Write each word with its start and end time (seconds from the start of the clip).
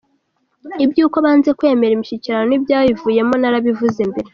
Iby’uko 0.85 1.17
banze 1.25 1.49
kwemera 1.59 1.93
imishyikirano 1.95 2.45
n’ibyayivuyemo 2.47 3.33
narabivuze 3.37 4.01
mbere. 4.09 4.27